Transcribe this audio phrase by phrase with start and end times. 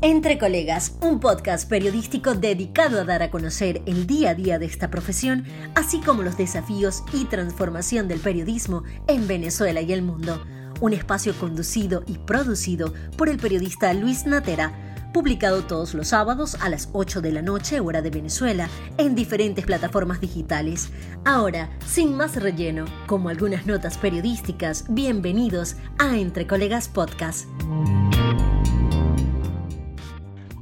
[0.00, 4.66] Entre Colegas, un podcast periodístico dedicado a dar a conocer el día a día de
[4.66, 5.44] esta profesión,
[5.74, 10.44] así como los desafíos y transformación del periodismo en Venezuela y el mundo.
[10.80, 16.68] Un espacio conducido y producido por el periodista Luis Natera, publicado todos los sábados a
[16.68, 20.90] las 8 de la noche hora de Venezuela en diferentes plataformas digitales.
[21.24, 27.46] Ahora, sin más relleno, como algunas notas periodísticas, bienvenidos a Entre Colegas Podcast.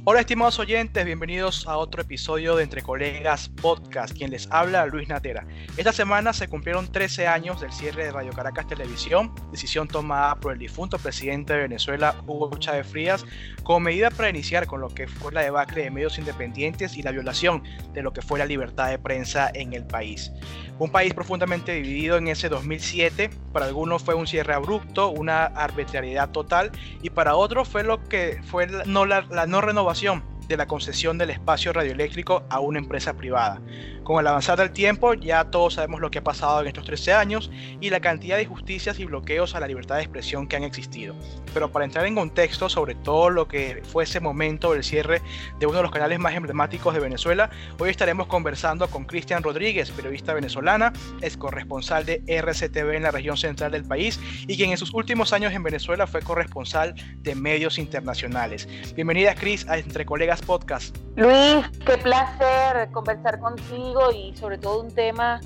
[0.09, 5.09] Hola estimados oyentes, bienvenidos a otro episodio de Entre Colegas Podcast, quien les habla Luis
[5.09, 5.45] Natera.
[5.75, 10.53] Esta semana se cumplieron 13 años del cierre de Radio Caracas Televisión, decisión tomada por
[10.53, 13.25] el difunto presidente de Venezuela, Hugo Chávez Frías,
[13.63, 17.11] como medida para iniciar con lo que fue la debacle de medios independientes y la
[17.11, 17.61] violación
[17.91, 20.31] de lo que fue la libertad de prensa en el país.
[20.79, 26.29] Un país profundamente dividido en ese 2007, para algunos fue un cierre abrupto, una arbitrariedad
[26.29, 30.67] total, y para otros fue lo que fue no, la, la no renovación de la
[30.67, 33.61] concesión del espacio radioeléctrico a una empresa privada.
[34.03, 37.13] Con el avanzar del tiempo ya todos sabemos lo que ha pasado en estos 13
[37.13, 40.63] años y la cantidad de injusticias y bloqueos a la libertad de expresión que han
[40.63, 41.13] existido.
[41.53, 45.21] Pero para entrar en contexto sobre todo lo que fue ese momento del cierre
[45.59, 49.91] de uno de los canales más emblemáticos de Venezuela, hoy estaremos conversando con Cristian Rodríguez,
[49.91, 54.77] periodista venezolana, es corresponsal de RCTV en la región central del país y quien en
[54.77, 58.67] sus últimos años en Venezuela fue corresponsal de medios internacionales.
[58.95, 60.97] Bienvenida Cris a Entre Colegas Podcast.
[61.15, 65.39] Luis, qué placer conversar contigo y sobre todo un tema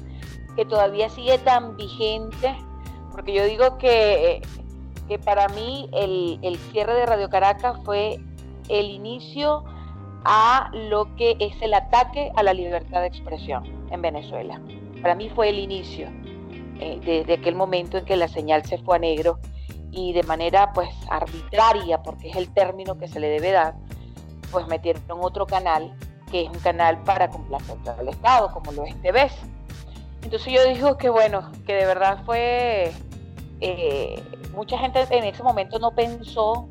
[0.56, 2.56] que todavía sigue tan vigente,
[3.12, 4.42] porque yo digo que,
[5.08, 8.19] que para mí el, el cierre de Radio Caracas fue
[8.69, 9.64] el inicio
[10.23, 14.62] a lo que es el ataque a la libertad de expresión en Venezuela.
[15.02, 16.08] Para mí fue el inicio
[16.80, 19.39] eh, de, de, aquel momento en que la señal se fue a negro
[19.92, 23.75] y de manera pues arbitraria, porque es el término que se le debe dar,
[24.52, 25.95] pues metieron otro canal
[26.31, 29.35] que es un canal para complacer al Estado, como lo es TVS.
[30.23, 32.91] Entonces yo digo que bueno, que de verdad fue,
[33.59, 34.23] eh,
[34.56, 36.67] mucha gente en ese momento no pensó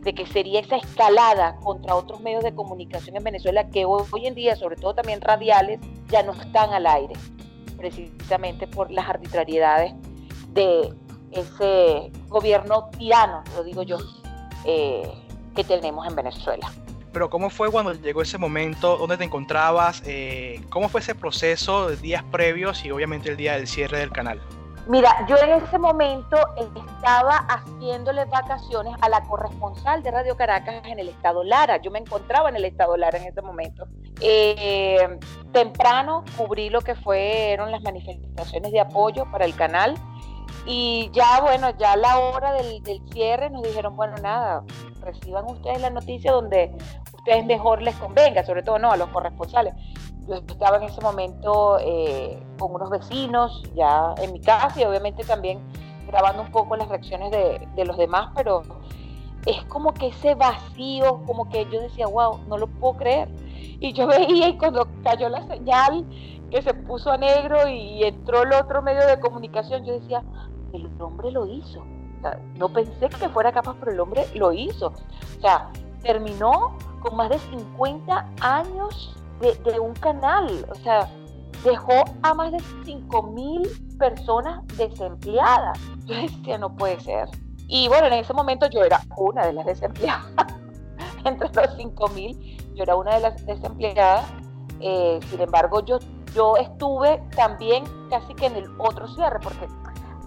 [0.00, 4.34] de que sería esa escalada contra otros medios de comunicación en Venezuela que hoy, en
[4.34, 7.14] día, sobre todo también radiales, ya no están al aire,
[7.76, 9.94] precisamente por las arbitrariedades
[10.48, 10.92] de
[11.30, 13.98] ese gobierno tirano, lo digo yo,
[14.64, 15.08] eh,
[15.54, 16.70] que tenemos en Venezuela
[17.12, 18.96] pero ¿cómo fue cuando llegó ese momento?
[18.96, 20.02] ¿Dónde te encontrabas?
[20.06, 24.10] Eh, ¿Cómo fue ese proceso de días previos y obviamente el día del cierre del
[24.10, 24.40] canal?
[24.88, 30.98] Mira, yo en ese momento estaba haciéndole vacaciones a la corresponsal de Radio Caracas en
[30.98, 31.76] el estado Lara.
[31.76, 33.86] Yo me encontraba en el estado Lara en ese momento.
[34.20, 35.18] Eh,
[35.52, 39.96] temprano cubrí lo que fueron las manifestaciones de apoyo para el canal.
[40.64, 44.62] Y ya, bueno, ya a la hora del, del cierre nos dijeron, bueno, nada,
[45.00, 46.72] reciban ustedes la noticia donde
[47.12, 49.74] ustedes mejor les convenga, sobre todo no a los corresponsales.
[50.28, 55.24] Yo estaba en ese momento eh, con unos vecinos ya en mi casa y obviamente
[55.24, 55.60] también
[56.06, 58.62] grabando un poco las reacciones de, de los demás, pero
[59.46, 63.28] es como que ese vacío, como que yo decía, wow, no lo puedo creer.
[63.80, 66.06] Y yo veía y cuando cayó la señal
[66.52, 70.22] que se puso a negro y entró el otro medio de comunicación, yo decía,
[70.72, 71.82] el hombre lo hizo
[72.56, 74.88] no pensé que fuera capaz, pero el hombre lo hizo.
[74.88, 75.70] O sea,
[76.02, 80.66] terminó con más de 50 años de, un canal.
[80.70, 81.08] O sea,
[81.64, 83.68] dejó a más de 5 mil
[83.98, 85.78] personas desempleadas.
[86.04, 87.28] Yo decía, no puede ser.
[87.68, 90.26] Y bueno, en ese momento yo era una de las desempleadas.
[91.24, 94.26] Entre los 5 mil, yo era una de las desempleadas.
[94.80, 95.98] Eh, sin embargo, yo,
[96.34, 99.68] yo estuve también casi que en el otro cierre, porque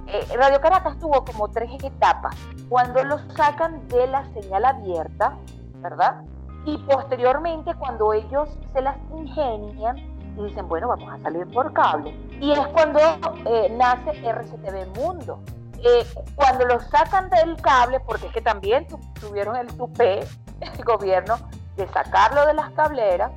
[0.08, 2.36] eh, Radio Caracas tuvo como tres etapas.
[2.70, 5.38] Cuando los sacan de la señal abierta,
[5.78, 6.24] ¿verdad?
[6.66, 9.98] Y posteriormente cuando ellos se las ingenian
[10.38, 12.12] y dicen, bueno, vamos a salir por cable.
[12.40, 13.00] Y es cuando
[13.46, 15.40] eh, nace RCTV Mundo.
[15.84, 16.06] Eh,
[16.36, 18.88] cuando los sacan del cable, porque es que también
[19.20, 20.20] tuvieron el tupé,
[20.62, 21.38] el gobierno,
[21.78, 23.32] de sacarlo de las cableras,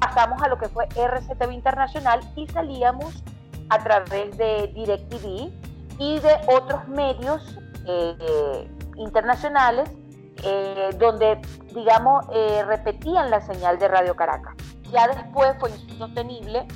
[0.00, 3.22] pasamos a lo que fue RCTV Internacional y salíamos
[3.70, 5.50] a través de DirecTV
[5.98, 9.90] y de otros medios eh, internacionales
[10.44, 11.40] eh, donde,
[11.74, 14.54] digamos, eh, repetían la señal de Radio Caracas.
[14.92, 16.66] Ya después fue insostenible,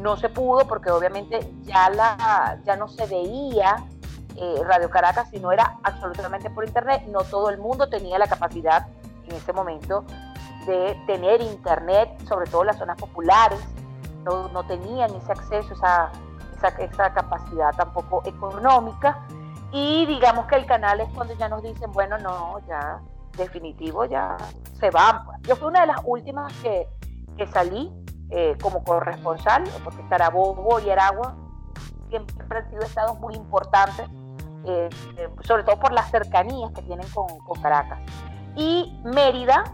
[0.00, 3.76] no se pudo porque obviamente ya, la, ya no se veía
[4.64, 7.04] Radio Caracas, sino era absolutamente por internet.
[7.08, 8.88] No todo el mundo tenía la capacidad
[9.28, 10.04] en ese momento
[10.66, 13.60] de tener internet, sobre todo las zonas populares
[14.52, 16.10] no, tenían ese acceso, esa,
[16.78, 19.24] esa, capacidad tampoco económica.
[19.72, 23.00] Y digamos que el canal es cuando ya nos dicen, bueno, no, ya,
[23.36, 24.36] definitivo, ya
[24.78, 25.22] se van.
[25.42, 26.88] Yo fui una de las últimas que,
[27.36, 27.92] que salí
[28.30, 31.36] eh, como corresponsal, porque Carabobo y Aragua
[32.08, 34.08] siempre han sido estados muy importantes,
[34.64, 34.88] eh,
[35.18, 38.00] eh, sobre todo por las cercanías que tienen con, con Caracas.
[38.56, 39.64] Y Mérida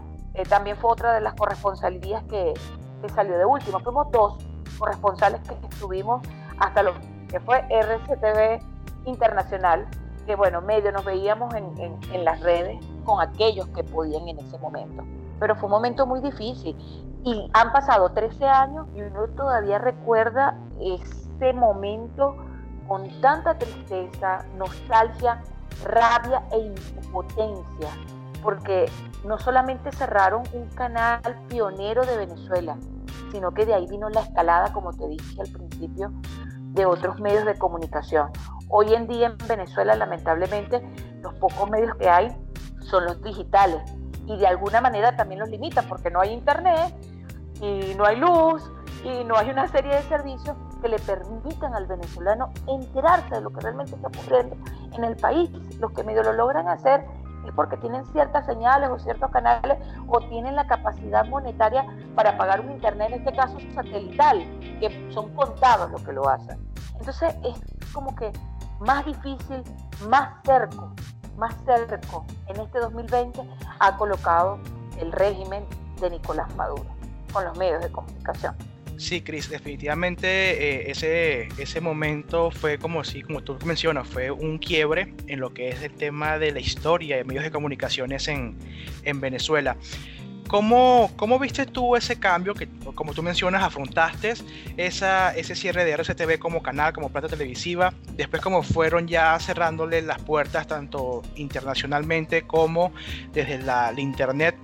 [0.49, 2.53] también fue otra de las corresponsalías que,
[3.01, 3.79] que salió de último.
[3.79, 4.37] Fuimos dos
[4.79, 6.21] corresponsales que estuvimos
[6.57, 6.93] hasta lo
[7.27, 8.61] que fue RCTV
[9.05, 9.87] Internacional,
[10.25, 14.57] que bueno, medio nos veíamos en, en, las redes con aquellos que podían en ese
[14.59, 15.03] momento.
[15.39, 16.75] Pero fue un momento muy difícil
[17.25, 22.37] y han pasado 13 años y uno todavía recuerda ese momento
[22.87, 25.41] con tanta tristeza, nostalgia,
[25.83, 27.89] rabia e impotencia,
[28.43, 28.91] porque
[29.25, 32.77] no solamente cerraron un canal pionero de Venezuela,
[33.31, 36.11] sino que de ahí vino la escalada, como te dije al principio,
[36.73, 38.29] de otros medios de comunicación.
[38.67, 40.81] Hoy en día en Venezuela, lamentablemente,
[41.21, 42.35] los pocos medios que hay
[42.81, 43.81] son los digitales
[44.25, 46.93] y de alguna manera también los limitan porque no hay internet
[47.61, 48.69] y no hay luz
[49.03, 53.51] y no hay una serie de servicios que le permitan al venezolano enterarse de lo
[53.51, 54.57] que realmente está ocurriendo
[54.91, 55.49] en el país.
[55.79, 57.05] Los que medio lo logran hacer
[57.45, 61.85] es porque tienen ciertas señales o ciertos canales o tienen la capacidad monetaria
[62.15, 64.39] para pagar un internet, en este caso satelital,
[64.79, 66.57] que son contados los que lo hacen.
[66.99, 68.31] Entonces es como que
[68.79, 69.63] más difícil,
[70.09, 70.91] más cerco,
[71.37, 73.41] más cerco en este 2020
[73.79, 74.59] ha colocado
[74.99, 75.65] el régimen
[75.99, 76.85] de Nicolás Maduro
[77.31, 78.55] con los medios de comunicación.
[78.97, 84.59] Sí, Cris, definitivamente eh, ese, ese momento fue como si, como tú mencionas, fue un
[84.59, 88.55] quiebre en lo que es el tema de la historia de medios de comunicaciones en,
[89.03, 89.75] en Venezuela.
[90.47, 94.33] ¿Cómo, ¿Cómo, viste tú ese cambio que, como tú mencionas, afrontaste
[94.77, 97.93] esa, ese cierre de RCTV como canal, como plata televisiva?
[98.15, 102.93] Después, como fueron ya cerrándole las puertas tanto internacionalmente como
[103.31, 104.55] desde la, la internet.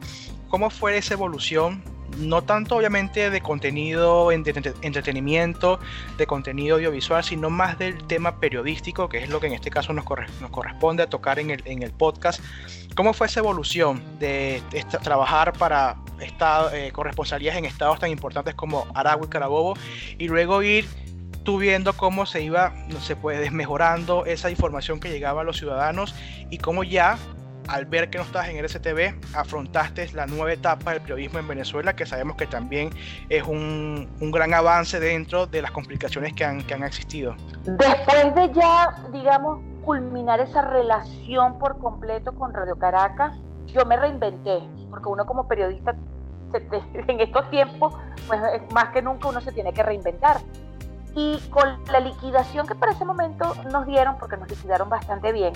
[0.50, 1.82] ¿Cómo fue esa evolución
[2.18, 4.36] no tanto obviamente de contenido de
[4.82, 5.80] entretenimiento,
[6.18, 9.94] de contenido audiovisual, sino más del tema periodístico, que es lo que en este caso
[9.94, 12.42] nos, corresponde a tocar en el, podcast.
[12.96, 14.62] ¿Cómo fue esa evolución de,
[15.04, 15.98] trabajar para
[16.74, 19.76] eh, corresponsalías en estados tan importantes como Aragua y Carabobo
[20.18, 20.88] y luego ir
[21.44, 26.14] tú viendo cómo se iba, se puede, desmejorando esa información que llegaba a los ciudadanos
[26.50, 27.18] y cómo ya
[27.69, 31.95] al ver que no estás en RCTV, afrontaste la nueva etapa del periodismo en Venezuela,
[31.95, 32.89] que sabemos que también
[33.30, 37.36] es un, un gran avance dentro de las complicaciones que han, que han existido.
[37.63, 43.38] Después de ya, digamos, culminar esa relación por completo con Radio Caracas,
[43.68, 45.95] yo me reinventé, porque uno como periodista
[47.07, 47.94] en estos tiempos,
[48.27, 48.42] pues
[48.74, 50.38] más que nunca uno se tiene que reinventar.
[51.15, 55.54] Y con la liquidación que para ese momento nos dieron, porque nos liquidaron bastante bien,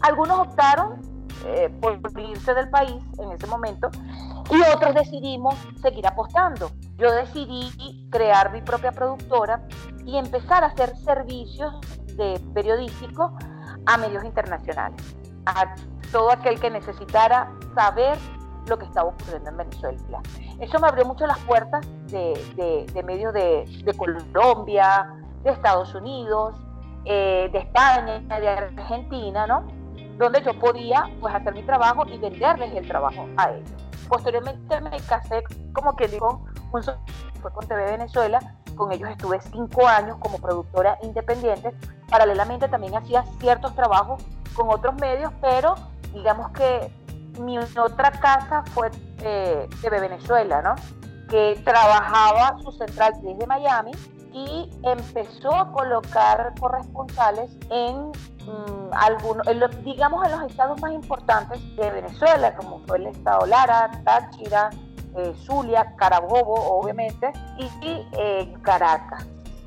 [0.00, 1.13] algunos optaron
[1.46, 3.90] eh, por irse del país en ese momento
[4.50, 6.70] y otros decidimos seguir apostando.
[6.96, 9.66] Yo decidí crear mi propia productora
[10.04, 11.74] y empezar a hacer servicios
[12.16, 13.36] de periodístico
[13.86, 15.16] a medios internacionales,
[15.46, 15.74] a
[16.12, 18.18] todo aquel que necesitara saber
[18.68, 20.22] lo que estaba ocurriendo en Venezuela.
[20.60, 26.54] Eso me abrió mucho las puertas de, medios de, Colombia, de Estados Unidos,
[27.04, 29.66] eh, de España, de Argentina, ¿no?
[30.18, 33.70] Donde yo podía pues hacer mi trabajo y venderles el trabajo a ellos.
[34.08, 35.42] Posteriormente me casé,
[35.72, 36.82] como que digo, un
[37.40, 38.40] fue con TV Venezuela,
[38.76, 41.74] con ellos estuve cinco años como productora independiente,
[42.08, 44.22] paralelamente también hacía ciertos trabajos
[44.54, 45.74] con otros medios, pero
[46.12, 46.92] digamos que
[47.40, 50.74] mi otra casa fue eh, TV Venezuela, ¿no?
[51.28, 53.92] que trabajaba su central desde Miami
[54.32, 58.12] y empezó a colocar corresponsales en
[58.46, 59.46] mm, algunos,
[59.84, 64.70] digamos en los estados más importantes de Venezuela, como fue el estado Lara, Táchira,
[65.16, 69.26] eh, Zulia, Carabobo, obviamente, y, eh, Caracas.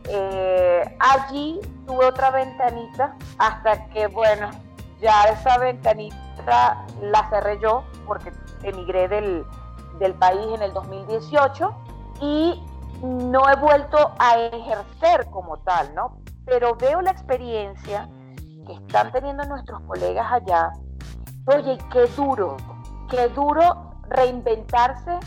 [0.10, 4.50] Eh, allí tuve otra ventanita hasta que, bueno,
[5.01, 8.31] ya esa ventanita la cerré yo porque
[8.63, 9.46] emigré del,
[10.00, 11.74] del país en el 2018
[12.22, 12.63] y
[13.01, 16.17] no he vuelto a ejercer como tal, ¿no?
[16.46, 18.10] Pero veo la experiencia
[18.68, 20.72] que están teniendo nuestros colegas allá.
[21.48, 22.58] Oye, qué duro,
[23.10, 25.18] qué duro reinventarse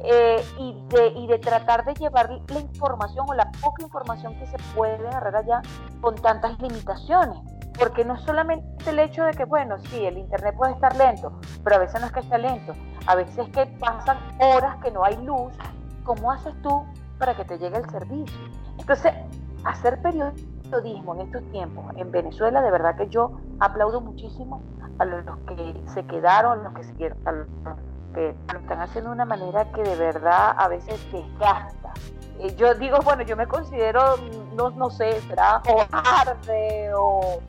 [0.00, 4.46] eh, y, de, y de tratar de llevar la información o la poca información que
[4.46, 5.62] se puede agarrar allá
[6.00, 7.38] con tantas limitaciones.
[7.76, 11.38] Porque no es solamente el hecho de que, bueno, sí, el Internet puede estar lento,
[11.62, 12.72] pero a veces no es que esté lento,
[13.06, 15.52] a veces es que pasan horas que no hay luz.
[16.04, 16.84] ¿Cómo haces tú
[17.18, 18.38] para que te llegue el servicio?
[18.78, 19.12] Entonces,
[19.64, 24.62] hacer periodismo periodismo en estos tiempos en Venezuela, de verdad que yo aplaudo muchísimo
[24.98, 27.46] a los que se quedaron, los que siguieron, a los
[28.14, 31.92] que lo están haciendo de una manera que de verdad a veces desgasta.
[32.56, 34.16] Yo digo, bueno, yo me considero,
[34.54, 37.40] no, no sé, será cobarde o,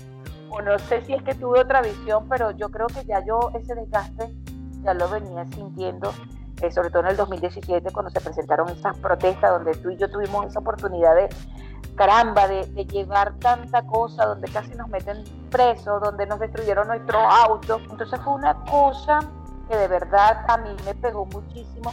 [0.50, 3.52] o no sé si es que tuve otra visión, pero yo creo que ya yo
[3.54, 4.34] ese desgaste
[4.84, 6.12] ya lo venía sintiendo
[6.62, 10.10] eh, sobre todo en el 2017 cuando se presentaron esas protestas donde tú y yo
[10.10, 11.30] tuvimos esa oportunidad de,
[11.96, 17.80] caramba, de, llevar tanta cosa, donde casi nos meten presos, donde nos destruyeron nuestro auto.
[17.90, 19.20] Entonces fue una cosa
[19.68, 21.92] que de verdad a mí me pegó muchísimo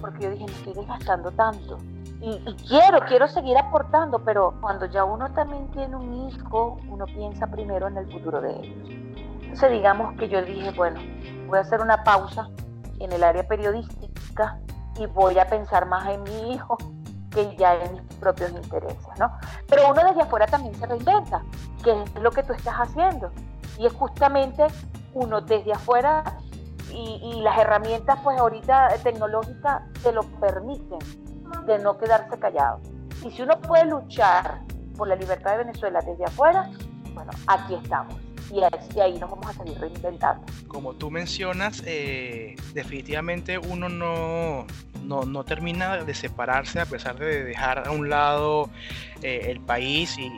[0.00, 1.78] porque yo dije, me estoy desgastando tanto.
[2.20, 7.04] Y, y, quiero, quiero seguir aportando, pero cuando ya uno también tiene un hijo, uno
[7.06, 8.88] piensa primero en el futuro de ellos.
[9.42, 11.00] Entonces digamos que yo dije, bueno,
[11.48, 12.48] voy a hacer una pausa
[13.00, 14.60] en el área periodística
[14.98, 16.76] y voy a pensar más en mi hijo
[17.38, 19.30] que ya en mis propios intereses, ¿no?
[19.68, 21.42] Pero uno desde afuera también se reinventa,
[21.84, 23.30] que es lo que tú estás haciendo.
[23.78, 24.66] Y es justamente
[25.14, 26.24] uno desde afuera
[26.90, 30.98] y, y las herramientas, pues ahorita tecnológicas, te lo permiten
[31.66, 32.80] de no quedarse callado.
[33.24, 34.62] Y si uno puede luchar
[34.96, 36.68] por la libertad de Venezuela desde afuera,
[37.14, 38.14] bueno, aquí estamos
[38.50, 40.44] y ahí nos vamos a seguir reinventando.
[40.66, 44.66] Como tú mencionas, eh, definitivamente uno no,
[45.04, 48.70] no, no, termina de separarse a pesar de dejar a un lado
[49.22, 50.30] eh, el país y,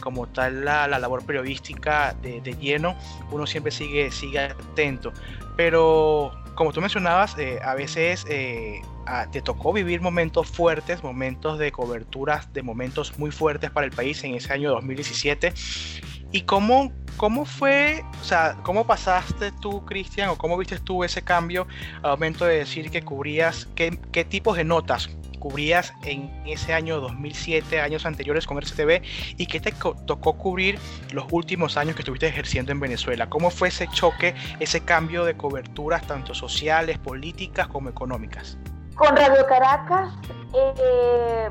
[0.00, 2.96] como tal la, la, labor periodística de, de, lleno,
[3.30, 5.12] uno siempre sigue, sigue atento.
[5.56, 12.52] Pero como tú mencionabas, eh, a veces te tocó vivir momentos fuertes, momentos de coberturas,
[12.52, 15.52] de momentos muy fuertes para el país en ese año 2017.
[16.32, 21.22] ¿Y cómo, cómo fue, o sea, cómo pasaste tú, Cristian, o cómo viste tú ese
[21.22, 21.66] cambio
[22.02, 27.00] al momento de decir que cubrías, qué, qué tipos de notas cubrías en ese año
[27.00, 29.02] 2007, años anteriores con RCTV,
[29.36, 29.72] y qué te
[30.04, 30.78] tocó cubrir
[31.12, 33.28] los últimos años que estuviste ejerciendo en Venezuela?
[33.28, 38.58] ¿Cómo fue ese choque, ese cambio de coberturas, tanto sociales, políticas como económicas?
[38.96, 40.12] Con Radio Caracas,
[40.54, 41.50] eh,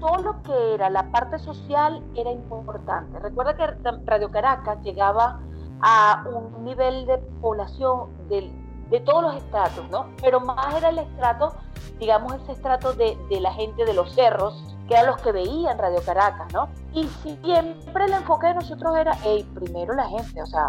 [0.00, 3.18] todo lo que era la parte social era importante.
[3.20, 3.66] Recuerda que
[4.06, 5.40] Radio Caracas llegaba
[5.82, 8.50] a un nivel de población de,
[8.90, 10.06] de todos los estratos, ¿no?
[10.20, 11.54] Pero más era el estrato,
[11.98, 15.78] digamos, ese estrato de, de, la gente de los cerros, que eran los que veían
[15.78, 16.68] Radio Caracas, ¿no?
[16.92, 20.68] Y siempre el enfoque de nosotros era, hey, primero la gente, o sea,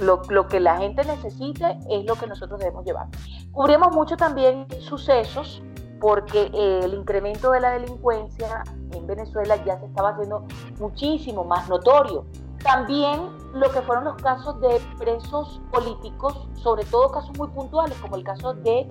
[0.00, 3.06] lo, lo, que la gente necesite es lo que nosotros debemos llevar.
[3.52, 5.62] Cubrimos mucho también sucesos
[6.04, 10.44] porque eh, el incremento de la delincuencia en Venezuela ya se estaba haciendo
[10.78, 12.26] muchísimo más notorio.
[12.62, 18.16] También lo que fueron los casos de presos políticos, sobre todo casos muy puntuales, como
[18.16, 18.86] el caso de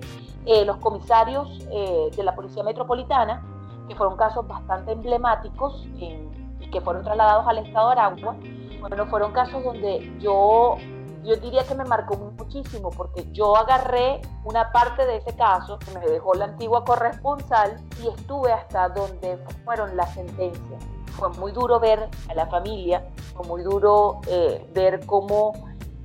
[0.46, 3.44] eh, los comisarios eh, de la Policía Metropolitana,
[3.88, 8.34] que fueron casos bastante emblemáticos y que fueron trasladados al estado de Aragua.
[8.80, 10.78] Bueno, fueron casos donde yo
[11.24, 15.98] yo diría que me marcó muchísimo porque yo agarré una parte de ese caso que
[15.98, 20.84] me dejó la antigua corresponsal y estuve hasta donde fueron las sentencias.
[21.12, 25.52] Fue muy duro ver a la familia, fue muy duro eh, ver cómo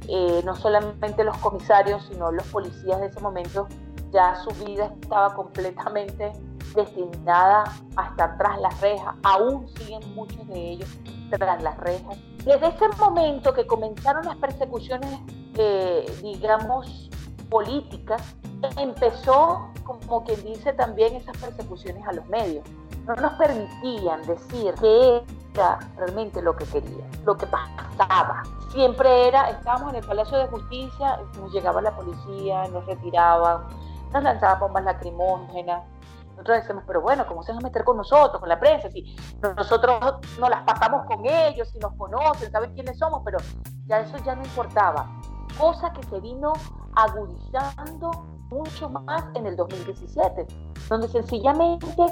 [0.07, 3.67] eh, no solamente los comisarios, sino los policías de ese momento,
[4.11, 6.31] ya su vida estaba completamente
[6.75, 7.63] destinada
[7.95, 9.15] a estar tras las rejas.
[9.23, 10.89] Aún siguen muchos de ellos
[11.29, 15.19] tras las rejas desde ese momento que comenzaron las persecuciones,
[15.55, 17.09] eh, digamos,
[17.49, 18.21] políticas,
[18.77, 22.65] empezó, como quien dice también, esas persecuciones a los medios.
[23.05, 28.43] No nos permitían decir qué era realmente lo que querían, lo que pasaba.
[28.71, 33.63] Siempre era, estábamos en el Palacio de Justicia, nos llegaba la policía, nos retiraban,
[34.13, 35.83] nos lanzaban bombas lacrimógenas,
[36.39, 38.89] nosotros decimos, pero bueno, ¿cómo se van a meter con nosotros, con la prensa?
[38.89, 39.15] Si
[39.57, 39.99] nosotros
[40.39, 43.39] nos las pasamos con ellos, si nos conocen, saben quiénes somos, pero
[43.87, 45.05] ya eso ya no importaba.
[45.57, 46.53] Cosa que se vino
[46.95, 48.11] agudizando
[48.49, 50.47] mucho más en el 2017,
[50.87, 52.05] donde sencillamente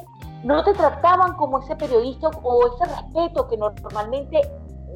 [0.44, 4.42] no te trataban como ese periodista o ese respeto que normalmente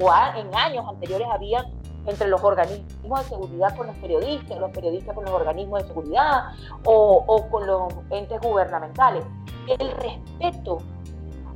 [0.00, 1.64] o en años anteriores había
[2.06, 6.44] entre los organismos de seguridad con los periodistas, los periodistas con los organismos de seguridad
[6.84, 9.24] o, con los entes gubernamentales.
[9.78, 10.78] El respeto,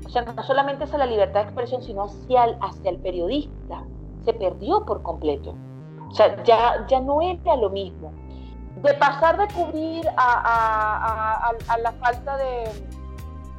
[0.04, 3.84] o sea, no solamente hacia la libertad de expresión, sino hacia el, hacia el periodista,
[4.24, 5.54] se perdió por completo.
[6.08, 8.12] O sea, ya, ya no era lo mismo.
[8.82, 12.64] De pasar de cubrir a, a la falta de,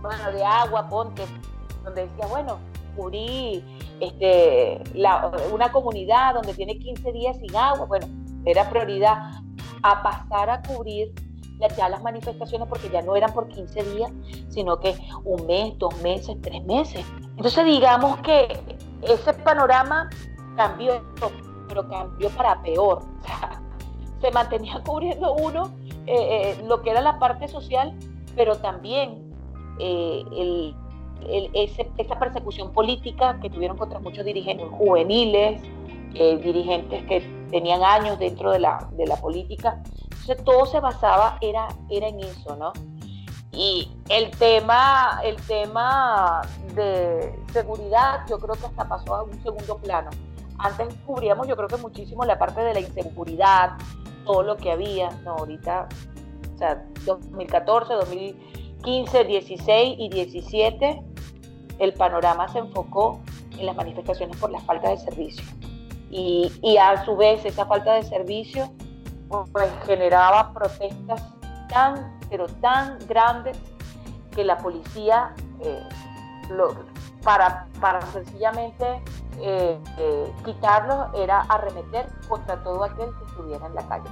[0.02, 1.26] bueno, de agua, ponte,
[1.84, 2.60] donde decía, bueno,
[2.98, 3.64] cubrí
[4.02, 4.82] este,
[5.54, 8.08] una comunidad donde tiene 15 días sin agua, bueno,
[8.46, 9.42] era prioridad
[9.84, 11.14] a pasar a cubrir
[11.76, 14.12] ya las manifestaciones porque ya no eran por 15 días,
[14.50, 17.06] sino que un mes, dos meses, tres meses.
[17.36, 18.60] Entonces digamos que
[19.02, 20.10] ese panorama
[20.56, 21.04] cambió,
[21.68, 23.02] pero cambió para peor.
[24.22, 25.72] se mantenía cubriendo uno
[26.06, 27.94] eh, eh, lo que era la parte social,
[28.36, 29.34] pero también
[29.80, 30.74] eh,
[31.98, 35.62] esa persecución política que tuvieron contra muchos dirigentes juveniles,
[36.14, 37.22] dirigentes que
[37.52, 39.82] tenían años dentro de la, de la política.
[40.04, 42.74] Entonces todo se basaba, era, era en eso, ¿no?
[43.52, 46.42] Y el tema, el tema
[46.76, 50.10] de seguridad, yo creo que hasta pasó a un segundo plano.
[50.60, 53.78] Antes cubríamos, yo creo que muchísimo la parte de la inseguridad,
[54.26, 55.10] todo lo que había.
[55.24, 55.88] No, ahorita,
[56.54, 57.94] o sea, 2014,
[58.88, 61.04] 2015, 16 y 17,
[61.80, 63.20] el panorama se enfocó
[63.58, 65.44] en las manifestaciones por la falta de servicio.
[66.10, 68.72] Y, y a su vez, esa falta de servicio
[69.52, 71.22] pues, generaba protestas
[71.68, 73.58] tan, pero tan grandes
[74.32, 75.84] que la policía, eh,
[77.24, 78.86] para, para sencillamente
[79.42, 84.10] eh, eh, quitarlos, era arremeter contra todo aquel que estuviera en la calle.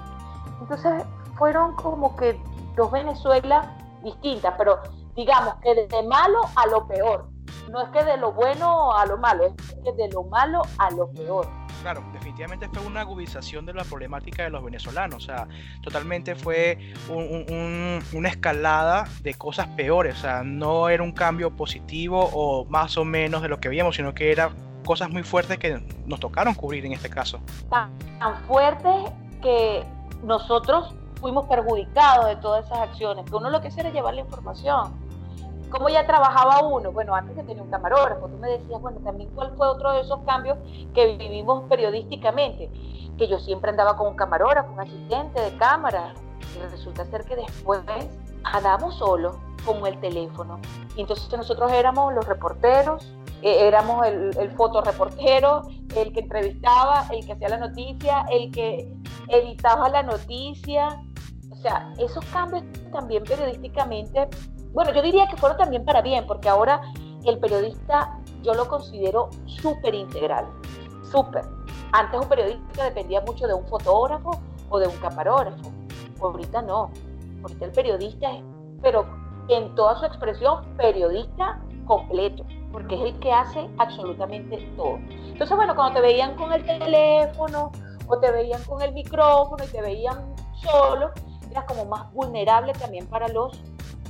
[0.60, 1.06] Entonces
[1.38, 2.38] fueron como que
[2.76, 3.68] dos Venezuelas
[4.06, 4.80] distintas, pero
[5.16, 7.28] digamos que de malo a lo peor.
[7.70, 10.92] No es que de lo bueno a lo malo, es que de lo malo a
[10.92, 11.48] lo peor
[11.86, 15.48] claro, definitivamente fue una agudización de la problemática de los venezolanos, o sea,
[15.84, 22.66] totalmente fue una escalada de cosas peores, o sea, no era un cambio positivo o
[22.66, 24.50] más o menos de lo que veíamos, sino que eran
[24.84, 27.40] cosas muy fuertes que nos tocaron cubrir en este caso.
[27.70, 29.12] Tan, tan fuertes
[29.44, 29.86] que
[30.24, 34.22] nosotros fuimos perjudicados de todas esas acciones, que uno lo que hacía era llevar la
[34.22, 34.94] información
[35.72, 36.92] ¿Cómo ya trabajaba uno?
[36.92, 40.02] Bueno, antes que tenía un camarógrafo, tú me decías, bueno, también cuál fue otro de
[40.02, 40.58] esos cambios
[40.94, 42.70] que vivimos periodísticamente,
[43.18, 46.14] que yo siempre andaba con un camarógrafo, un asistente de cámara,
[46.56, 47.82] y resulta ser que después
[48.44, 50.60] andamos solos con el teléfono.
[50.96, 55.64] Y entonces nosotros éramos los reporteros, eh, éramos el, el fotoreportero,
[55.96, 58.94] el que entrevistaba, el que hacía la noticia, el que
[59.28, 61.02] editaba la noticia.
[61.66, 64.30] Sea, esos cambios también periodísticamente
[64.76, 66.82] bueno, yo diría que fueron también para bien, porque ahora
[67.24, 70.46] el periodista yo lo considero súper integral,
[71.10, 71.46] súper.
[71.94, 74.32] Antes un periodista dependía mucho de un fotógrafo
[74.70, 75.72] o de un camarógrafo,
[76.20, 76.92] ahorita no,
[77.42, 78.44] ahorita el periodista es,
[78.82, 79.08] pero
[79.48, 84.98] en toda su expresión, periodista completo, porque es el que hace absolutamente todo.
[84.98, 87.72] Entonces, bueno, cuando te veían con el teléfono
[88.08, 91.12] o te veían con el micrófono y te veían solo,
[91.64, 93.58] como más vulnerable también para los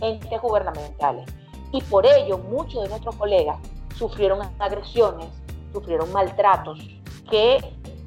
[0.02, 1.26] entes gubernamentales.
[1.72, 3.58] Y por ello muchos de nuestros colegas
[3.96, 5.28] sufrieron agresiones,
[5.72, 6.80] sufrieron maltratos,
[7.30, 7.60] que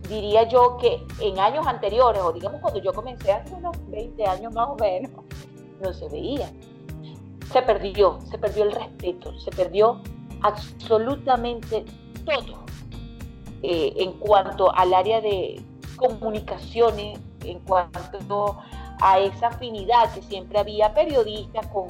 [0.09, 4.53] diría yo que en años anteriores, o digamos cuando yo comencé hace unos 20 años
[4.53, 5.11] más o menos,
[5.83, 6.51] no se veía.
[7.53, 10.01] Se perdió, se perdió el respeto, se perdió
[10.43, 11.85] absolutamente
[12.25, 12.65] todo
[13.63, 15.63] eh, en cuanto al área de
[15.97, 18.59] comunicaciones, en cuanto
[19.01, 21.87] a esa afinidad que siempre había periodistas con,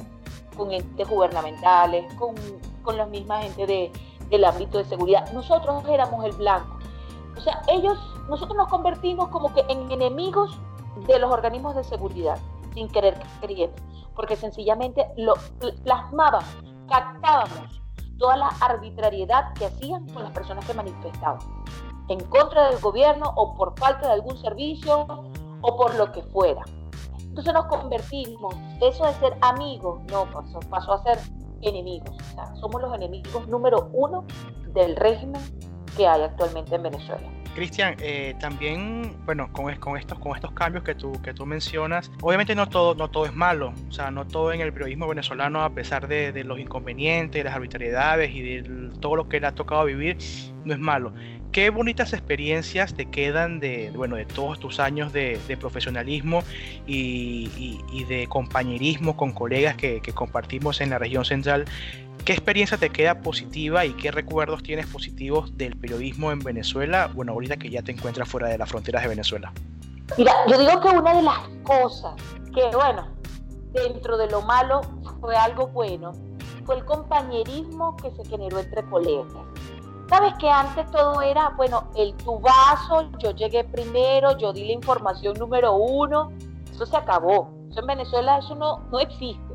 [0.55, 2.35] con entes gubernamentales, con,
[2.83, 3.91] con la misma gente de,
[4.29, 5.31] del ámbito de seguridad.
[5.33, 6.77] Nosotros éramos el blanco.
[7.37, 10.59] O sea, ellos, nosotros nos convertimos como que en enemigos
[11.07, 12.37] de los organismos de seguridad,
[12.73, 13.75] sin querer queriendo,
[14.15, 15.35] porque sencillamente lo
[15.83, 17.81] plasmábamos, captábamos
[18.17, 21.39] toda la arbitrariedad que hacían con las personas que manifestaban,
[22.09, 25.07] en contra del gobierno o por falta de algún servicio
[25.61, 26.63] o por lo que fuera.
[27.39, 31.19] Entonces nos convertimos, eso de ser amigos, no, pasó, pasó a ser
[31.61, 32.09] enemigos.
[32.09, 34.25] O sea, somos los enemigos número uno
[34.73, 35.41] del régimen
[35.95, 37.23] que hay actualmente en Venezuela.
[37.55, 42.11] Cristian, eh, también, bueno, con, con, estos, con estos cambios que tú, que tú mencionas,
[42.21, 45.61] obviamente no todo, no todo es malo, o sea, no todo en el periodismo venezolano,
[45.61, 49.55] a pesar de, de los inconvenientes, las arbitrariedades y de todo lo que le ha
[49.55, 50.17] tocado vivir,
[50.65, 51.13] no es malo
[51.51, 56.43] qué bonitas experiencias te quedan de, bueno, de todos tus años de, profesionalismo
[56.85, 61.65] y, de compañerismo con colegas que, compartimos en la región central.
[62.25, 67.09] ¿Qué experiencia te queda positiva y qué recuerdos tienes positivos del periodismo en Venezuela?
[67.13, 69.51] Bueno, ahorita que ya te encuentras fuera de las fronteras de Venezuela.
[70.17, 72.13] Mira, yo digo que una de las cosas
[72.53, 73.07] que, bueno,
[73.71, 74.81] dentro de lo malo
[75.21, 76.11] fue algo bueno,
[76.65, 79.45] fue el compañerismo que se generó entre colegas
[80.09, 85.37] Sabes que antes todo era, bueno, el tubazo, yo llegué primero, yo di la información
[85.37, 86.31] número uno,
[86.71, 87.51] eso se acabó.
[87.69, 89.53] Eso en Venezuela eso no, no existe.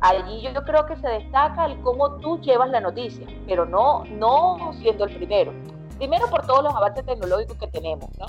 [0.00, 4.72] Allí yo creo que se destaca el cómo tú llevas la noticia, pero no, no
[4.80, 5.52] siendo el primero.
[5.96, 8.26] Primero por todos los avances tecnológicos que tenemos, ¿no?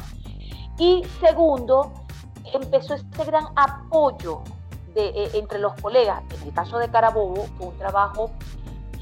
[0.78, 1.91] Y segundo,
[2.54, 4.43] empezó este gran apoyo
[4.96, 6.24] eh, entre los colegas.
[6.39, 8.30] En el caso de Carabobo fue un trabajo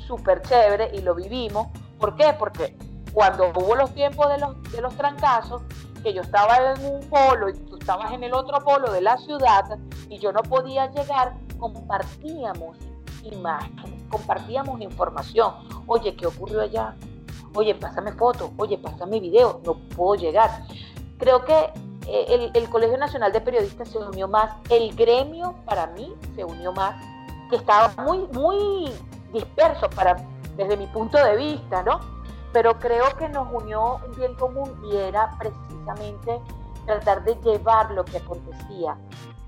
[0.07, 1.67] súper chévere y lo vivimos,
[1.99, 2.35] ¿Por qué?
[2.37, 2.77] Porque
[3.13, 5.61] cuando hubo los tiempos de los, de los trancazos,
[6.03, 9.17] que yo estaba en un polo y tú estabas en el otro polo de la
[9.17, 9.63] ciudad
[10.07, 12.77] y yo no podía llegar, compartíamos
[13.23, 15.53] imágenes, compartíamos información.
[15.87, 16.95] Oye, ¿qué ocurrió allá?
[17.55, 20.63] Oye, pásame fotos, oye, pásame video, no puedo llegar.
[21.17, 21.71] Creo que
[22.07, 26.43] eh, el, el, Colegio Nacional de Periodistas se unió más, el gremio para mí se
[26.43, 26.95] unió más,
[27.49, 28.91] que estaba muy, muy
[29.33, 30.17] disperso para,
[30.55, 31.99] desde mi punto de vista, ¿no?
[32.53, 36.41] Pero creo que nos unió un bien común y era precisamente
[36.85, 38.97] tratar de llevar lo que acontecía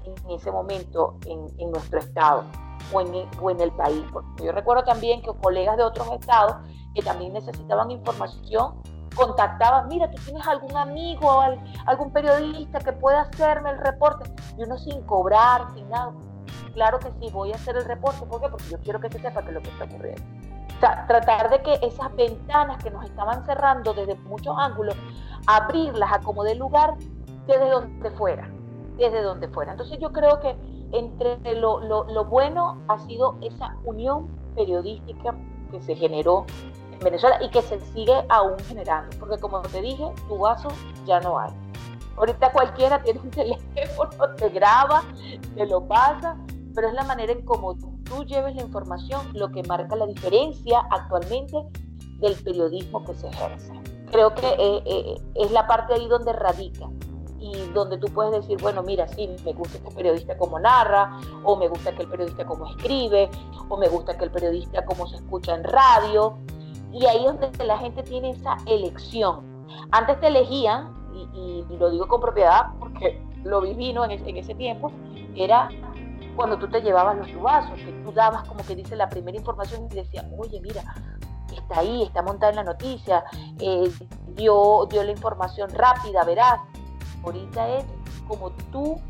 [0.04, 2.44] en ese momento en, nuestro estado
[2.92, 4.04] o en, o el país.
[4.12, 6.56] Porque yo recuerdo también que colegas de otros estados
[6.94, 8.82] que también necesitaban información
[9.18, 11.42] contactaban, mira, tú tienes algún amigo,
[11.86, 16.14] algún periodista que pueda hacerme el reporte, y uno sin cobrar, sin nada.
[16.74, 18.48] Claro que sí, voy a hacer el reporte, ¿por qué?
[18.50, 20.22] Porque yo quiero que se sepa que es lo que está ocurriendo.
[20.80, 24.96] Tratar de que esas ventanas que nos estaban cerrando desde muchos ángulos,
[25.48, 26.96] abrirlas a como de lugar
[27.48, 28.50] desde donde fuera,
[28.98, 29.72] desde donde fuera.
[29.72, 30.56] Entonces yo creo que
[30.92, 35.36] entre lo, lo, lo bueno ha sido esa unión periodística
[35.72, 36.46] que se generó
[36.92, 40.70] en Venezuela y que se sigue aún generando, porque como te dije, tu vaso
[41.06, 41.52] ya no hay.
[42.18, 45.04] Ahorita cualquiera tiene un teléfono, te graba,
[45.56, 46.38] te lo pasa,
[46.74, 47.76] pero es la manera en cómo
[48.08, 51.58] tú lleves la información lo que marca la diferencia actualmente
[52.20, 53.72] del periodismo que se ejerce.
[54.12, 56.90] Creo que eh, eh, es la parte ahí donde radica
[57.40, 61.56] y donde tú puedes decir, bueno, mira, sí, me gusta este periodista como narra, o
[61.56, 63.30] me gusta aquel periodista como escribe,
[63.70, 66.38] o me gusta aquel periodista como se escucha en radio.
[66.92, 69.66] Y ahí es donde la gente tiene esa elección.
[69.92, 70.96] Antes te elegían,
[71.34, 74.06] y, lo digo con propiedad porque lo viví ¿no?
[74.06, 74.92] en, ese, en ese tiempo,
[75.36, 75.70] era
[76.38, 79.88] cuando tú te llevabas los tubazos, que tú dabas como que dice la primera información
[79.92, 80.84] y decías, oye, mira,
[81.52, 83.24] está ahí, está montada en la noticia,
[83.60, 83.92] eh,
[84.36, 86.60] dio, dio la información rápida, verás.
[87.24, 87.86] Ahorita es
[88.28, 89.02] como tú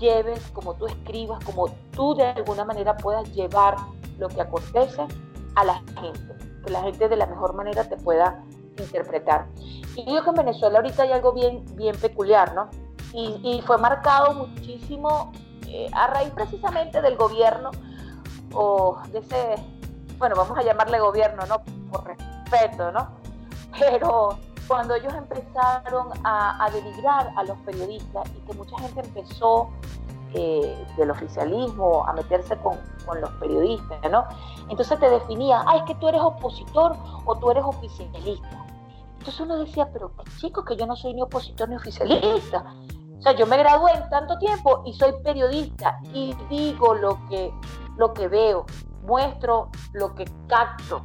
[0.00, 3.76] lleves, como tú escribas, como tú de alguna manera puedas llevar
[4.18, 5.06] lo que acontece
[5.56, 8.42] a la gente, que la gente de la mejor manera te pueda
[8.78, 9.46] interpretar.
[9.94, 12.70] Y yo creo que en Venezuela ahorita hay algo bien, bien peculiar, ¿no?
[13.12, 15.32] Y, y fue marcado muchísimo
[15.68, 17.70] eh, a raíz precisamente del gobierno
[18.54, 19.56] o de ese,
[20.18, 21.62] bueno, vamos a llamarle gobierno, ¿no?
[21.90, 23.08] Por respeto, ¿no?
[23.78, 29.70] Pero cuando ellos empezaron a, denigrar a los periodistas y que mucha gente empezó
[30.34, 34.24] eh, del oficialismo a meterse con, con, los periodistas, ¿no?
[34.68, 38.66] Entonces te definía, ah, es que tú eres opositor o tú eres oficialista.
[39.18, 42.64] Entonces uno decía, pero qué chico, que yo no soy ni opositor ni oficialista.
[43.18, 47.52] O sea, yo me gradué en tanto tiempo y soy periodista y digo lo que,
[47.96, 48.66] lo que veo,
[49.02, 51.02] muestro lo que capto.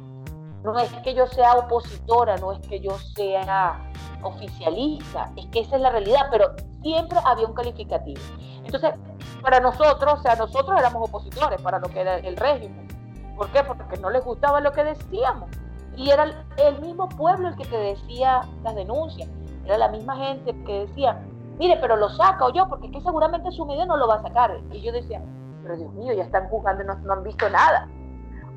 [0.63, 5.77] No es que yo sea opositora, no es que yo sea oficialista, es que esa
[5.77, 8.21] es la realidad, pero siempre había un calificativo.
[8.63, 8.93] Entonces,
[9.41, 12.87] para nosotros, o sea, nosotros éramos opositores para lo que era el régimen.
[13.35, 13.63] ¿Por qué?
[13.63, 15.49] Porque no les gustaba lo que decíamos.
[15.95, 19.29] Y era el mismo pueblo el que te decía las denuncias.
[19.65, 21.23] Era la misma gente que decía,
[21.61, 24.15] mire, pero lo saca o yo, porque es que seguramente su medio no lo va
[24.15, 24.59] a sacar.
[24.71, 25.21] Y yo decía,
[25.61, 27.87] pero Dios mío, ya están juzgando y no, han visto nada.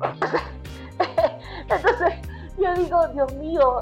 [1.69, 2.13] Entonces,
[2.57, 3.77] yo digo, Dios mío,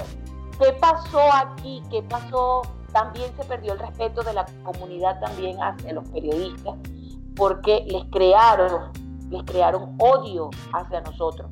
[0.58, 1.82] ¿qué pasó aquí?
[1.90, 2.62] ¿Qué pasó?
[2.92, 6.74] También se perdió el respeto de la comunidad también hacia los periodistas,
[7.34, 8.92] porque les crearon,
[9.30, 11.50] les crearon odio hacia nosotros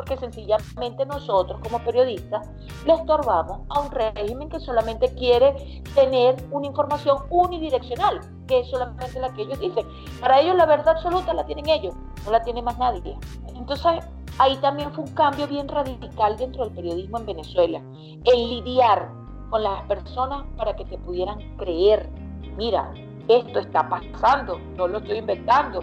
[0.00, 2.48] porque sencillamente nosotros como periodistas
[2.86, 9.20] le estorbamos a un régimen que solamente quiere tener una información unidireccional, que es solamente
[9.20, 9.86] la que ellos dicen.
[10.18, 13.14] Para ellos la verdad absoluta la tienen ellos, no la tiene más nadie.
[13.54, 14.02] Entonces
[14.38, 17.82] ahí también fue un cambio bien radical dentro del periodismo en Venezuela,
[18.24, 19.10] el lidiar
[19.50, 22.08] con las personas para que te pudieran creer,
[22.56, 22.90] mira,
[23.28, 25.80] esto está pasando, no lo estoy inventando.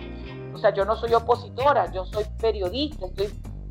[0.56, 3.28] O sea, yo no soy opositora, yo soy periodista, estoy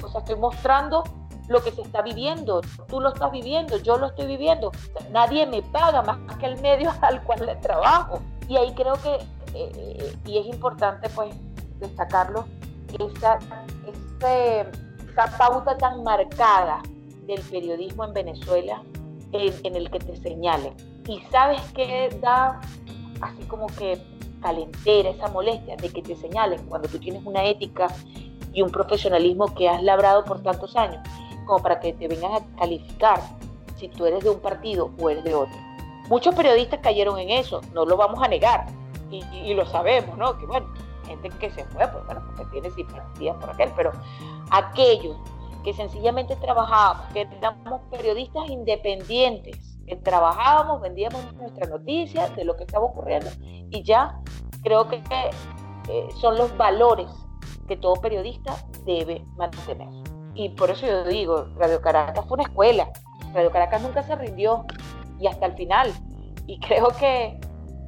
[0.07, 1.05] o sea, estoy mostrando
[1.49, 2.61] lo que se está viviendo.
[2.89, 4.73] Tú lo estás viviendo, yo lo estoy viviendo.
[5.11, 8.21] nadie me paga más que el medio al cual le trabajo.
[8.49, 9.19] Y ahí creo que,
[9.55, 11.35] eh, y es importante pues
[11.79, 12.47] destacarlo,
[12.99, 13.39] esa,
[14.21, 16.83] esa pauta tan marcada
[17.27, 18.83] del periodismo en Venezuela
[19.33, 20.75] en, en el que te señalen.
[21.09, 22.61] Y sabes que da
[23.21, 24.01] así como que
[24.41, 27.89] calentera, esa molestia de que te señalen cuando tú tienes una ética
[28.57, 31.07] y un profesionalismo que has labrado por tantos años,
[31.45, 33.21] como para que te vengan a calificar
[33.77, 35.57] si tú eres de un partido o eres de otro.
[36.09, 38.67] Muchos periodistas cayeron en eso, no lo vamos a negar,
[39.11, 40.37] y, lo sabemos, ¿no?
[40.39, 40.67] Que bueno,
[41.07, 43.93] gente que se fue, pues bueno, porque tiene simpatía por aquel, pero
[44.51, 45.17] aquellos
[45.63, 52.65] que sencillamente trabajábamos, que éramos periodistas independientes, que trabajábamos, vendíamos nuestra noticia de lo que
[52.65, 53.31] estaba ocurriendo
[53.71, 54.19] y ya
[54.63, 55.03] creo que
[55.89, 57.09] eh, son los valores
[57.69, 59.89] que todo periodista debe mantener.
[60.35, 62.91] Y por eso yo digo, Radio Caracas fue una escuela,
[63.33, 64.65] Radio Caracas nunca se rindió
[65.19, 65.93] y hasta el final.
[66.47, 67.39] Y creo que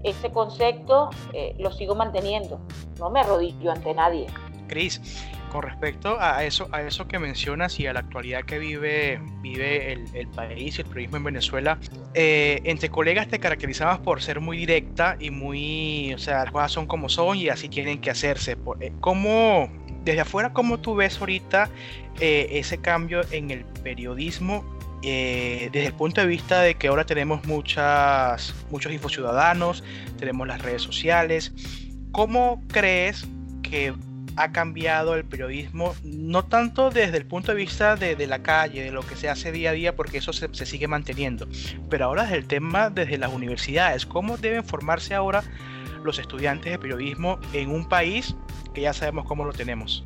[0.03, 2.61] ese concepto eh, lo sigo manteniendo,
[2.99, 4.27] no me arrodillo ante nadie.
[4.68, 5.01] Cris,
[5.49, 9.93] con respecto a eso, a eso que mencionas y a la actualidad que vive, vive
[9.93, 11.79] el, país y el periodismo en Venezuela,
[12.15, 16.73] eh, entre colegas te caracterizabas por ser muy directa y muy, o sea, las cosas
[16.73, 18.57] son como son y así tienen que hacerse.
[18.81, 19.71] Eh, ¿Cómo,
[20.05, 21.69] desde afuera, cómo tú ves ahorita
[22.21, 24.65] eh, ese cambio en el periodismo
[25.01, 29.85] desde el punto de vista de que ahora tenemos muchas, muchos infociudadanos,
[30.19, 31.53] tenemos las redes sociales.
[32.11, 33.25] ¿Cómo crees
[33.63, 33.95] que
[34.38, 38.92] ha cambiado el periodismo, no tanto desde el punto de vista de, la calle, de
[38.92, 41.48] lo que se hace día a día, porque eso se, sigue manteniendo,
[41.90, 45.42] pero ahora desde el tema desde las universidades, cómo deben formarse ahora
[46.05, 48.37] los estudiantes de periodismo en un país
[48.72, 50.05] que ya sabemos cómo lo tenemos.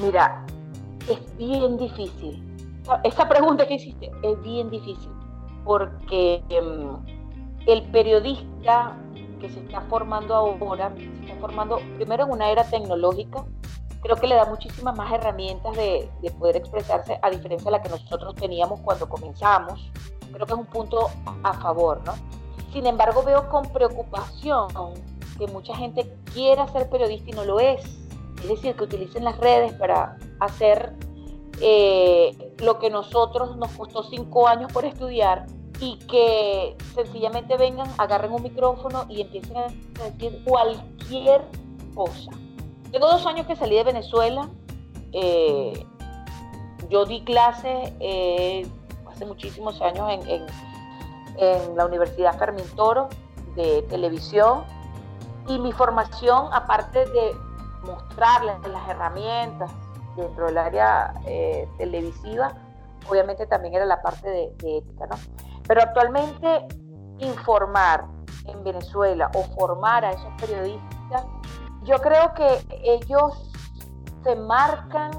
[0.00, 0.44] Mira,
[1.10, 2.42] es bien difícil.
[3.02, 5.10] Esta pregunta que hiciste es bien difícil,
[5.64, 6.96] porque em,
[7.66, 8.96] el periodista
[9.44, 13.44] que se está formando ahora, se está formando primero en una era tecnológica,
[14.00, 17.90] creo que le da muchísimas más herramientas de, poder expresarse a diferencia de la que
[17.90, 19.90] nosotros teníamos cuando comenzamos.
[20.32, 21.10] Creo que es un punto
[21.42, 22.14] a favor, ¿no?
[22.72, 24.68] Sin embargo, veo con preocupación
[25.38, 27.84] que mucha gente quiera ser periodista y no lo es.
[28.42, 30.94] Es decir, que utilicen las redes para hacer
[31.60, 35.46] eh, lo que nosotros nos costó cinco años por estudiar
[35.84, 39.66] y que sencillamente vengan, agarren un micrófono y empiecen a
[40.04, 41.44] decir cualquier
[41.94, 42.30] cosa.
[42.90, 44.48] Tengo dos años que salí de Venezuela.
[45.12, 45.86] Eh,
[46.88, 48.66] yo di clases eh,
[49.10, 50.46] hace muchísimos años en,
[51.76, 53.08] la Universidad Fermín Toro
[53.56, 54.62] de televisión
[55.48, 57.32] y mi formación, aparte de
[57.84, 59.70] mostrarles las herramientas
[60.16, 62.54] dentro del área eh, televisiva,
[63.10, 65.16] obviamente también era la parte de, de, ética, ¿no?
[65.66, 66.66] Pero actualmente
[67.18, 68.06] informar
[68.46, 71.24] en Venezuela o formar a esos periodistas
[71.84, 73.50] yo creo que ellos
[74.22, 75.10] se marcan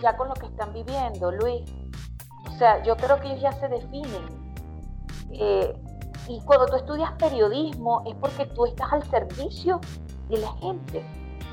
[0.00, 1.62] ya con lo que están viviendo, Luis.
[2.48, 4.24] O sea, yo creo que ellos ya se definen.
[5.30, 5.74] Eh,
[6.28, 9.80] y cuando tú estudias periodismo es porque tú estás al servicio
[10.28, 11.04] de la gente,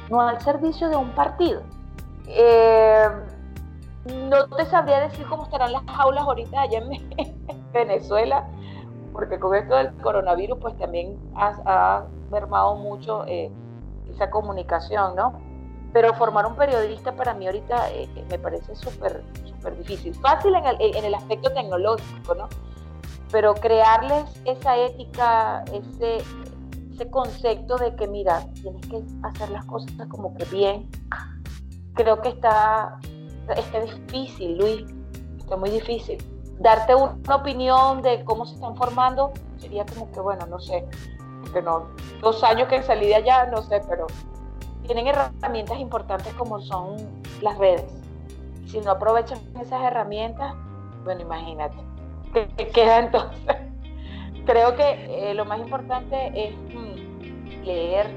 [0.09, 1.61] no al servicio de un partido.
[2.27, 3.07] Eh,
[4.29, 6.79] no te sabría decir cómo estarán las aulas ahorita allá
[7.47, 8.47] en Venezuela,
[9.13, 13.49] porque con esto del coronavirus pues también ha, mermado mucho eh,
[14.07, 15.33] esa comunicación, ¿no?
[15.91, 19.23] Pero formar un periodista para mí ahorita eh, me parece súper
[19.59, 20.13] súper difícil.
[20.15, 22.47] Fácil en el, en el aspecto tecnológico, ¿no?
[23.31, 26.17] Pero crearles esa ética, ese,
[26.93, 30.89] ese concepto de que, mira, tienes que hacer las cosas como que bien,
[31.93, 32.99] creo que está,
[33.55, 34.85] está difícil, Luis,
[35.37, 36.17] está muy difícil.
[36.59, 40.85] Darte una opinión de cómo se están formando sería como que, bueno, no sé,
[41.53, 41.87] que no,
[42.21, 44.07] dos años que salí de allá, no sé, pero
[44.83, 46.97] tienen herramientas importantes como son
[47.41, 47.91] las redes.
[48.67, 50.53] Si no aprovechan esas herramientas,
[51.03, 51.77] bueno, imagínate,
[52.33, 53.39] ¿qué queda entonces?
[54.45, 58.11] Creo que eh, lo más importante es mm, leer,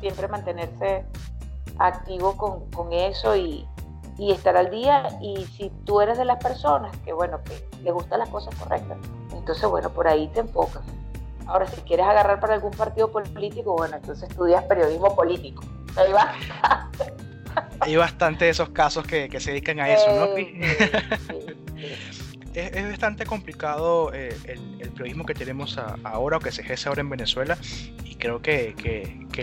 [0.00, 1.06] siempre mantenerse
[1.78, 3.66] activo con, con eso y,
[4.18, 5.08] y, estar al día.
[5.20, 8.98] Y si tú eres de las personas que, bueno, que le gustan las cosas correctas,
[9.32, 10.82] entonces, bueno, por ahí te enfocas.
[11.46, 15.62] Ahora, si quieres agarrar para algún partido político, bueno, entonces estudias periodismo político.
[15.96, 16.34] Ahí va.
[17.80, 20.26] Hay bastante de esos casos que, se dedican a eso, ¿no?
[22.56, 27.10] es, bastante complicado eh, el, periodismo que tenemos ahora o que se ejerce ahora en
[27.10, 27.58] Venezuela
[28.04, 28.74] y creo que,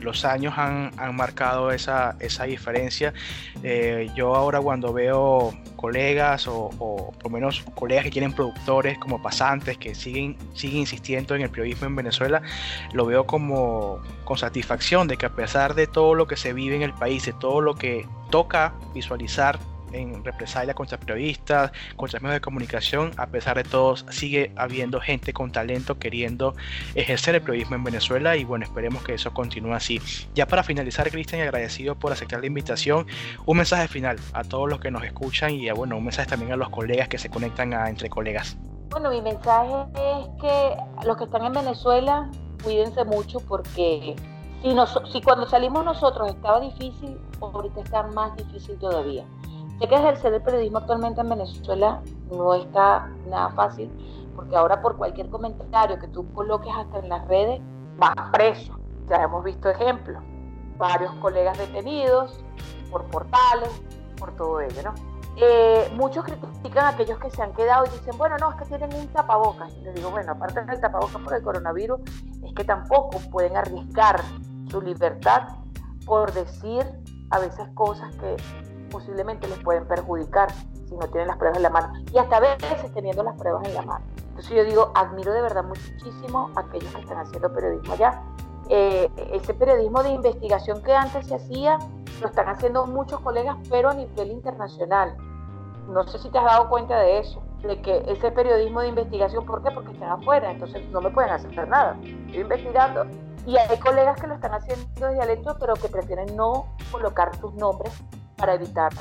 [0.02, 3.14] los años han, marcado esa, esa diferencia.
[3.62, 9.22] Eh, yo ahora cuando veo colegas o, por lo menos colegas que tienen productores como
[9.22, 12.42] pasantes que siguen, siguen insistiendo en el periodismo en Venezuela,
[12.94, 16.76] lo veo como con satisfacción de que a pesar de todo lo que se vive
[16.76, 19.60] en el país, de todo lo que toca visualizar
[19.94, 25.34] en represalia contra periodistas, contra medios de comunicación, a pesar de todo sigue habiendo gente
[25.34, 26.56] con talento queriendo
[26.96, 30.02] ejercer el periodismo en Venezuela y bueno, esperemos que eso continúe así.
[30.34, 33.06] Ya para finalizar, Cristian, agradecido por aceptar la invitación,
[33.46, 36.56] un mensaje final a todos los que nos escuchan y bueno, un mensaje también a
[36.56, 38.58] los colegas que se conectan a Entre Colegas.
[38.90, 42.30] Bueno, mi mensaje es que los que están en Venezuela,
[42.64, 44.16] cuídense mucho porque
[44.62, 44.76] si,
[45.12, 49.26] si cuando salimos nosotros estaba difícil, ahorita está más difícil todavía
[49.88, 53.92] que ejercer el periodismo actualmente en Venezuela no está nada fácil,
[54.36, 57.62] porque ahora por cualquier comentario que tú coloques hasta en las redes,
[57.98, 58.80] vas preso.
[59.10, 60.24] Ya hemos visto ejemplos,
[60.78, 62.44] varios colegas detenidos
[62.92, 63.70] por portales,
[64.18, 64.94] por todo ello, ¿no?
[65.36, 68.66] Eh, muchos critican a aquellos que se han quedado y dicen, bueno, no, es que
[68.66, 69.74] tienen un tapabocas.
[69.78, 72.00] Y les digo, bueno, aparte del tapabocas por el coronavirus,
[72.44, 74.22] es que tampoco pueden arriesgar
[74.70, 75.48] su libertad
[76.06, 76.86] por decir
[77.32, 78.36] a veces cosas que
[78.94, 80.52] posiblemente les pueden perjudicar
[80.88, 81.94] si no tienen las pruebas en la mano.
[82.14, 84.06] Y hasta a veces teniendo las pruebas en la mano.
[84.30, 88.22] Entonces yo digo, admiro de verdad muchísimo a aquellos que están haciendo periodismo allá.
[88.70, 91.80] Eh, ese periodismo de investigación que antes se hacía,
[92.22, 95.18] lo están haciendo muchos colegas, pero a nivel internacional.
[95.90, 99.46] No sé si te has dado cuenta de eso, de que ese periodismo de investigación,
[99.46, 99.72] ¿por qué?
[99.72, 101.98] Porque están afuera, entonces no me pueden hacer nada.
[102.04, 103.06] Estoy investigando
[103.46, 107.54] y hay colegas que lo están haciendo desde adentro, pero que prefieren no colocar sus
[107.56, 107.92] nombres
[108.44, 108.92] para evitar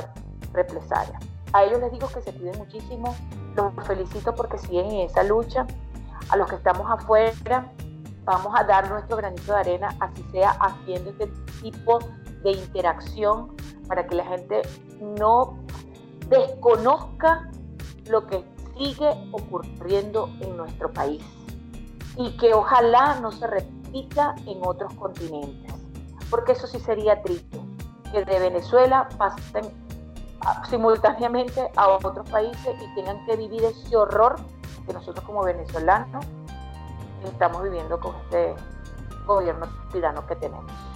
[0.52, 1.20] represalias.
[1.52, 3.12] A ellos les digo que se piden muchísimo,
[3.56, 5.66] los felicito porque siguen en esa lucha.
[6.28, 7.72] A los que estamos afuera,
[8.22, 11.26] vamos a dar nuestro granito de arena, así sea haciendo este
[11.60, 11.98] tipo
[12.44, 13.56] de interacción
[13.88, 14.62] para que la gente
[15.00, 15.58] no
[16.28, 17.50] desconozca
[18.08, 18.44] lo que
[18.78, 21.24] sigue ocurriendo en nuestro país
[22.16, 25.74] y que ojalá no se repita en otros continentes,
[26.30, 27.58] porque eso sí sería triste,
[28.12, 29.64] que de Venezuela pasen
[30.68, 34.36] simultáneamente a otros países y tengan que vivir ese horror
[34.86, 36.24] que nosotros como venezolanos
[37.24, 38.54] estamos viviendo con este
[39.26, 40.91] gobierno tirano que tenemos.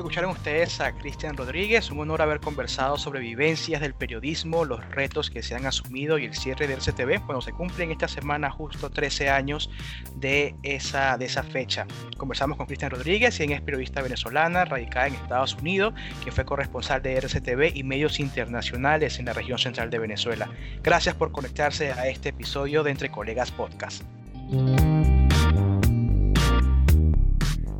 [0.00, 5.28] Escucharon ustedes a Cristian Rodríguez, un honor haber conversado sobre vivencias del periodismo, los retos
[5.28, 7.26] que se han asumido y el cierre del RCTV.
[7.26, 9.68] Bueno, se cumplen esta semana justo 13 años
[10.16, 11.86] de esa, de esa fecha.
[12.16, 15.92] Conversamos con Cristian Rodríguez, quien es periodista venezolana, radicada en Estados Unidos,
[16.24, 20.48] que fue corresponsal de RCTV y medios internacionales en la región central de Venezuela.
[20.82, 24.02] Gracias por conectarse a este episodio de Entre Colegas Podcast.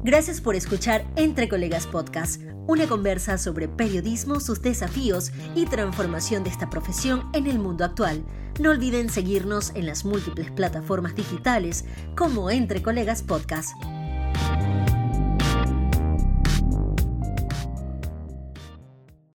[0.02, 6.48] Gracias por escuchar Entre Colegas Podcast, una conversa sobre periodismo, sus desafíos y transformación de
[6.48, 8.24] esta profesión en el mundo actual.
[8.58, 11.84] No olviden seguirnos en las múltiples plataformas digitales
[12.16, 13.74] como Entre Colegas Podcast.